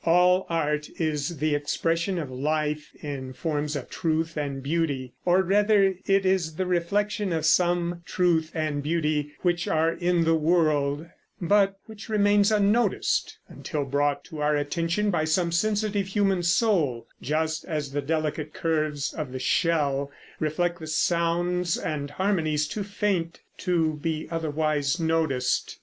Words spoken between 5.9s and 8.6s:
it is the reflection of some truth